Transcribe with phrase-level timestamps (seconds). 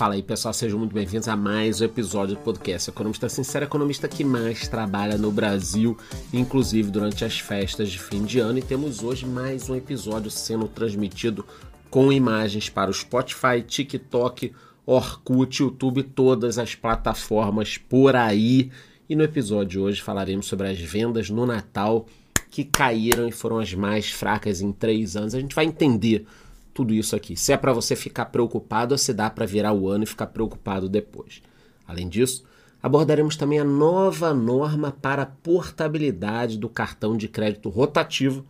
[0.00, 4.08] Fala aí pessoal, sejam muito bem-vindos a mais um episódio do podcast Economista Sincero, economista
[4.08, 5.94] que mais trabalha no Brasil,
[6.32, 8.58] inclusive durante as festas de fim de ano.
[8.58, 11.44] E temos hoje mais um episódio sendo transmitido
[11.90, 14.54] com imagens para o Spotify, TikTok,
[14.86, 18.70] Orkut, YouTube, todas as plataformas por aí.
[19.06, 22.06] E no episódio de hoje falaremos sobre as vendas no Natal
[22.50, 25.34] que caíram e foram as mais fracas em três anos.
[25.34, 26.26] A gente vai entender
[26.72, 27.36] tudo isso aqui.
[27.36, 30.88] Se é para você ficar preocupado se dá para virar o ano e ficar preocupado
[30.88, 31.42] depois.
[31.86, 32.44] Além disso,
[32.82, 38.44] abordaremos também a nova norma para a portabilidade do cartão de crédito rotativo,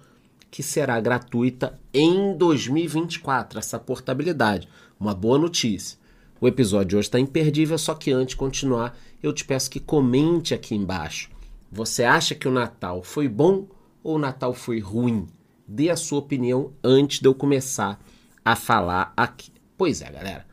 [0.50, 3.58] que será gratuita em 2024.
[3.58, 4.68] Essa portabilidade,
[4.98, 5.98] uma boa notícia.
[6.40, 9.78] O episódio de hoje está imperdível, só que antes de continuar, eu te peço que
[9.78, 11.30] comente aqui embaixo.
[11.70, 13.66] Você acha que o Natal foi bom
[14.02, 15.28] ou o Natal foi ruim?
[15.72, 17.96] Dê a sua opinião antes de eu começar
[18.44, 19.52] a falar aqui.
[19.78, 20.44] Pois é, galera.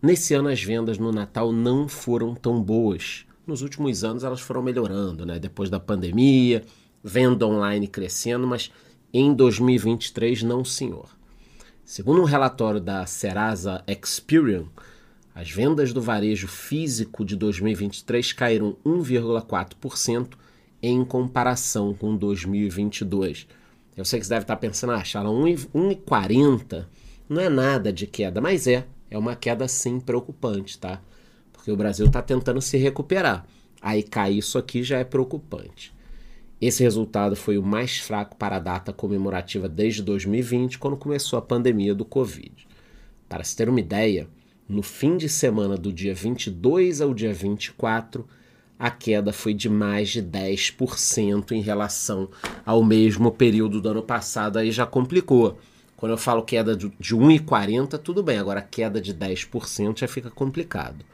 [0.00, 3.26] Nesse ano as vendas no Natal não foram tão boas.
[3.44, 5.40] Nos últimos anos elas foram melhorando, né?
[5.40, 6.62] Depois da pandemia,
[7.02, 8.70] venda online crescendo, mas
[9.12, 11.08] em 2023 não, senhor.
[11.84, 14.66] Segundo um relatório da Serasa Experian,
[15.34, 20.28] as vendas do varejo físico de 2023 caíram 1,4%
[20.80, 23.48] em comparação com 2022.
[23.96, 26.86] Eu sei que você deve estar pensando, ah, Charla, 1,40
[27.28, 28.86] não é nada de queda, mas é.
[29.10, 31.00] É uma queda sim preocupante, tá?
[31.52, 33.44] Porque o Brasil está tentando se recuperar.
[33.82, 35.92] Aí cair isso aqui já é preocupante.
[36.60, 41.42] Esse resultado foi o mais fraco para a data comemorativa desde 2020, quando começou a
[41.42, 42.68] pandemia do Covid.
[43.28, 44.28] Para se ter uma ideia,
[44.68, 48.26] no fim de semana do dia 22 ao dia 24,
[48.80, 52.30] a queda foi de mais de 10% em relação
[52.64, 54.58] ao mesmo período do ano passado.
[54.58, 55.60] Aí já complicou.
[55.98, 61.04] Quando eu falo queda de 1,40, tudo bem, agora queda de 10% já fica complicado.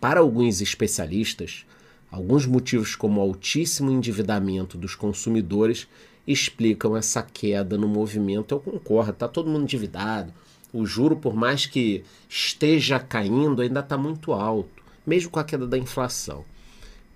[0.00, 1.66] Para alguns especialistas,
[2.10, 5.86] alguns motivos como o altíssimo endividamento dos consumidores
[6.26, 8.54] explicam essa queda no movimento.
[8.54, 10.32] Eu concordo, está todo mundo endividado.
[10.72, 15.66] O juro, por mais que esteja caindo, ainda está muito alto, mesmo com a queda
[15.66, 16.42] da inflação.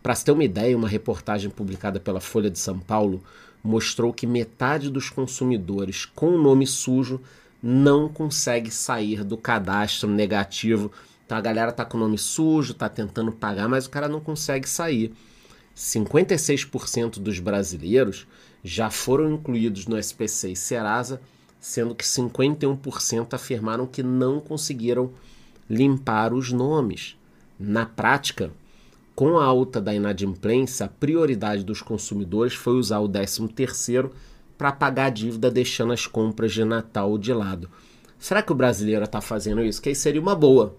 [0.06, 3.20] Para se ter uma ideia, uma reportagem publicada pela Folha de São Paulo
[3.60, 7.20] mostrou que metade dos consumidores com nome sujo
[7.60, 10.92] não consegue sair do cadastro negativo.
[11.24, 14.68] Então a galera tá com nome sujo, tá tentando pagar, mas o cara não consegue
[14.68, 15.12] sair.
[15.76, 18.28] 56% dos brasileiros
[18.62, 21.20] já foram incluídos no SPC e Serasa,
[21.58, 25.10] sendo que 51% afirmaram que não conseguiram
[25.68, 27.16] limpar os nomes.
[27.58, 28.52] Na prática,
[29.16, 34.10] com a alta da inadimplência, a prioridade dos consumidores foi usar o 13º
[34.58, 37.70] para pagar a dívida, deixando as compras de Natal de lado.
[38.18, 39.80] Será que o brasileiro está fazendo isso?
[39.80, 40.76] Que aí seria uma boa.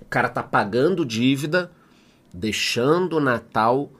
[0.00, 1.72] O cara está pagando dívida,
[2.32, 3.90] deixando o Natal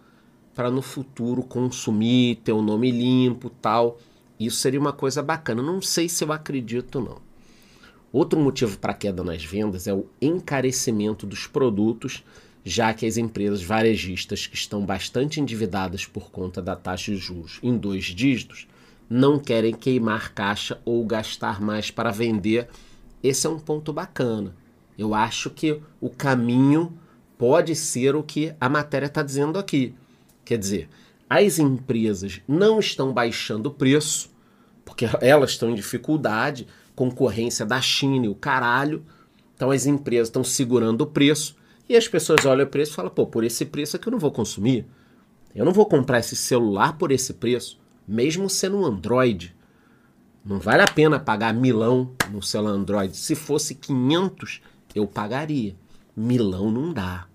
[0.55, 3.99] para no futuro consumir, ter o um nome limpo, tal.
[4.39, 5.61] Isso seria uma coisa bacana.
[5.61, 7.19] Não sei se eu acredito não.
[8.13, 12.23] Outro motivo para queda nas vendas é o encarecimento dos produtos
[12.65, 17.59] já que as empresas varejistas que estão bastante endividadas por conta da taxa de juros
[17.63, 18.67] em dois dígitos
[19.09, 22.69] não querem queimar caixa ou gastar mais para vender.
[23.23, 24.57] Esse é um ponto bacana.
[24.97, 26.97] Eu acho que o caminho
[27.37, 29.95] pode ser o que a matéria está dizendo aqui.
[30.43, 30.89] Quer dizer,
[31.29, 34.31] as empresas não estão baixando o preço,
[34.87, 39.05] porque elas estão em dificuldade, concorrência da China e o caralho.
[39.55, 41.57] Então as empresas estão segurando o preço
[41.89, 44.13] e as pessoas olham o preço e falam, pô, por esse preço é que eu
[44.13, 44.87] não vou consumir.
[45.55, 47.79] Eu não vou comprar esse celular por esse preço,
[48.09, 49.55] mesmo sendo um Android.
[50.45, 53.17] Não vale a pena pagar milão no celular Android.
[53.17, 54.61] Se fosse 500,
[54.95, 55.77] eu pagaria.
[56.17, 57.27] Milão não dá.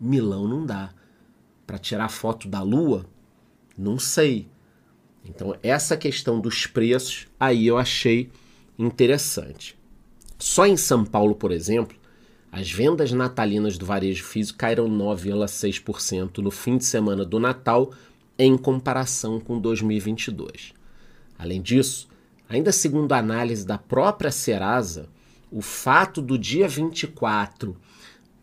[0.00, 0.90] Milão não dá.
[1.66, 3.06] Para tirar foto da lua,
[3.76, 4.48] não sei.
[5.24, 8.30] Então, essa questão dos preços, aí eu achei
[8.78, 9.78] interessante.
[10.38, 11.96] Só em São Paulo, por exemplo,
[12.54, 17.90] as vendas natalinas do varejo físico caíram 9,6% no fim de semana do Natal
[18.38, 20.72] em comparação com 2022.
[21.36, 22.06] Além disso,
[22.48, 25.08] ainda segundo a análise da própria Serasa,
[25.50, 27.76] o fato do dia 24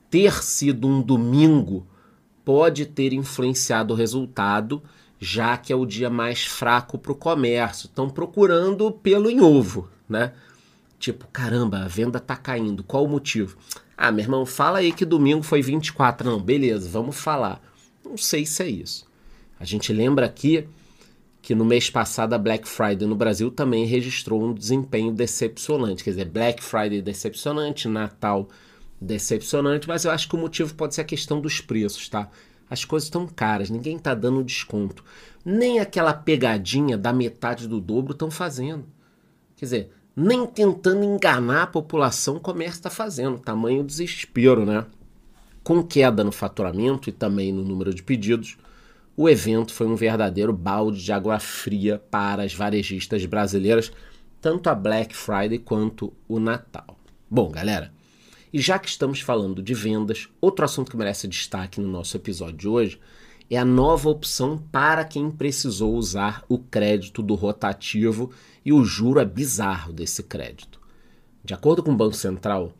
[0.09, 1.87] ter sido um domingo
[2.43, 4.83] pode ter influenciado o resultado,
[5.21, 7.85] já que é o dia mais fraco para o comércio.
[7.85, 10.33] Estão procurando pelo em ovo, né?
[11.01, 12.83] Tipo, caramba, a venda tá caindo.
[12.83, 13.57] Qual o motivo?
[13.97, 16.29] Ah, meu irmão, fala aí que domingo foi 24.
[16.29, 17.59] Não, beleza, vamos falar.
[18.05, 19.07] Não sei se é isso.
[19.59, 20.67] A gente lembra aqui
[21.41, 26.03] que no mês passado a Black Friday no Brasil também registrou um desempenho decepcionante.
[26.03, 28.47] Quer dizer, Black Friday decepcionante, Natal
[29.01, 32.29] decepcionante, mas eu acho que o motivo pode ser a questão dos preços, tá?
[32.69, 35.03] As coisas estão caras, ninguém está dando desconto.
[35.43, 38.85] Nem aquela pegadinha da metade do dobro estão fazendo.
[39.55, 43.39] Quer dizer, nem tentando enganar a população o comércio está fazendo.
[43.39, 44.85] Tamanho desespero, né?
[45.63, 48.57] Com queda no faturamento e também no número de pedidos,
[49.15, 53.91] o evento foi um verdadeiro balde de água fria para as varejistas brasileiras,
[54.39, 56.97] tanto a Black Friday quanto o Natal.
[57.29, 57.93] Bom, galera,
[58.51, 62.57] e já que estamos falando de vendas, outro assunto que merece destaque no nosso episódio
[62.57, 62.99] de hoje
[63.53, 68.31] é a nova opção para quem precisou usar o crédito do rotativo
[68.63, 70.79] e o juro é bizarro desse crédito.
[71.43, 72.71] De acordo com o Banco Central,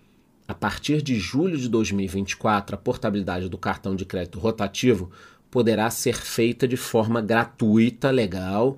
[0.47, 5.11] a partir de julho de 2024, a portabilidade do cartão de crédito rotativo
[5.49, 8.77] poderá ser feita de forma gratuita, legal.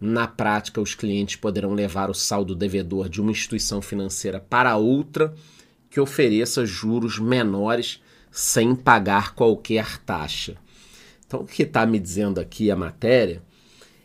[0.00, 5.34] Na prática, os clientes poderão levar o saldo devedor de uma instituição financeira para outra
[5.90, 8.00] que ofereça juros menores
[8.30, 10.56] sem pagar qualquer taxa.
[11.32, 13.42] Então, o que está me dizendo aqui a matéria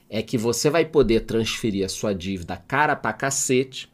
[0.10, 3.92] é que você vai poder transferir a sua dívida cara para cacete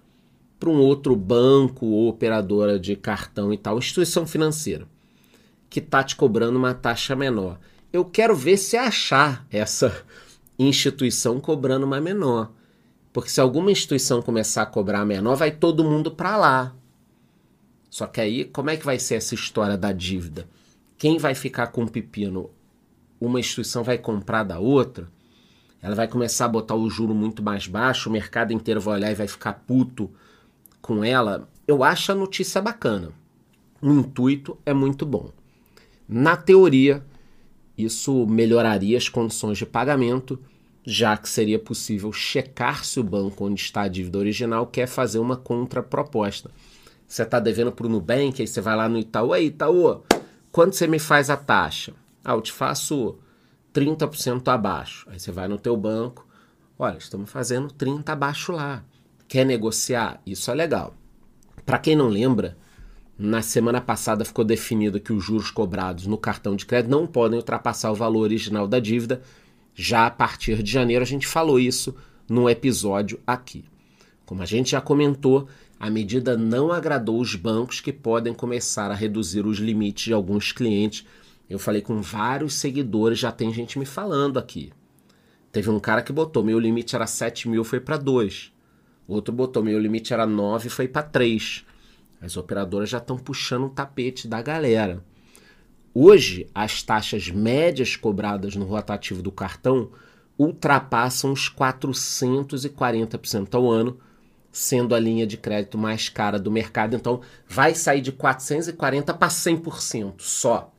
[0.59, 4.88] para um outro banco ou operadora de cartão e tal, instituição financeira,
[5.68, 7.59] que está te cobrando uma taxa menor.
[7.91, 10.06] Eu quero ver se achar essa
[10.59, 12.51] instituição cobrando uma menor.
[13.12, 16.75] Porque se alguma instituição começar a cobrar menor, vai todo mundo para lá.
[17.89, 20.47] Só que aí, como é que vai ser essa história da dívida?
[21.00, 22.51] Quem vai ficar com o pepino?
[23.25, 25.08] Uma instituição vai comprar da outra?
[25.81, 29.12] Ela vai começar a botar o juro muito mais baixo, o mercado inteiro vai olhar
[29.12, 30.12] e vai ficar puto
[30.81, 31.48] com ela.
[31.66, 33.14] Eu acho a notícia bacana.
[33.81, 35.31] O intuito é muito bom.
[36.06, 37.02] Na teoria,
[37.78, 40.38] isso melhoraria as condições de pagamento,
[40.86, 45.20] já que seria possível checar se o banco onde está a dívida original quer fazer
[45.20, 46.52] uma contraproposta.
[47.08, 50.04] Você está devendo para o Nubank, aí você vai lá no Itaú, aí Itaú,
[50.52, 51.94] quanto você me faz a taxa?
[52.24, 53.18] Ah, eu te faço
[53.74, 55.08] 30% abaixo.
[55.10, 56.25] Aí você vai no teu banco,
[56.78, 58.84] olha, estamos fazendo 30 abaixo lá.
[59.28, 60.22] Quer negociar?
[60.25, 60.96] Isso é legal.
[61.66, 62.58] Para quem não lembra,
[63.18, 67.38] na semana passada ficou definido que os juros cobrados no cartão de crédito não podem
[67.38, 69.22] ultrapassar o valor original da dívida.
[69.74, 71.96] Já a partir de janeiro a gente falou isso
[72.28, 73.66] num episódio aqui.
[74.25, 75.48] Como a gente já comentou,
[75.80, 80.52] a medida não agradou os bancos que podem começar a reduzir os limites de alguns
[80.52, 81.06] clientes.
[81.50, 84.72] Eu falei com vários seguidores, já tem gente me falando aqui.
[85.51, 88.51] Teve um cara que botou, meu limite era 7 mil, foi para 2.
[89.07, 91.63] Outro botou, meu limite era 9, foi para 3.
[92.19, 95.04] As operadoras já estão puxando o tapete da galera.
[95.94, 99.92] Hoje, as taxas médias cobradas no rotativo do cartão
[100.39, 104.00] ultrapassam os 440% ao ano,
[104.51, 106.96] sendo a linha de crédito mais cara do mercado.
[106.96, 110.73] Então, vai sair de 440 para 100% só.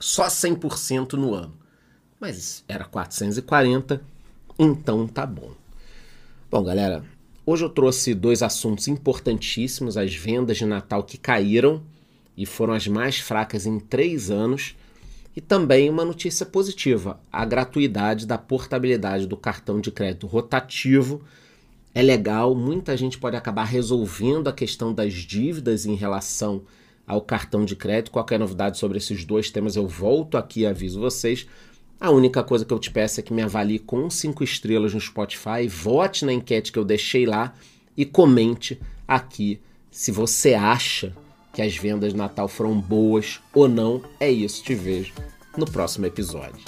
[0.00, 1.52] Só 100% no ano.
[2.18, 4.02] Mas era 440,
[4.58, 5.52] então tá bom.
[6.50, 7.04] Bom, galera,
[7.44, 11.82] hoje eu trouxe dois assuntos importantíssimos: as vendas de Natal que caíram
[12.34, 14.74] e foram as mais fracas em três anos.
[15.36, 21.22] E também uma notícia positiva: a gratuidade da portabilidade do cartão de crédito rotativo
[21.94, 26.62] é legal, muita gente pode acabar resolvendo a questão das dívidas em relação
[27.10, 28.12] ao cartão de crédito.
[28.12, 31.44] Qualquer novidade sobre esses dois temas, eu volto aqui e aviso vocês.
[32.00, 35.00] A única coisa que eu te peço é que me avalie com cinco estrelas no
[35.00, 37.52] Spotify, vote na enquete que eu deixei lá
[37.96, 41.12] e comente aqui se você acha
[41.52, 44.02] que as vendas de Natal foram boas ou não.
[44.20, 45.12] É isso, te vejo
[45.56, 46.64] no próximo episódio.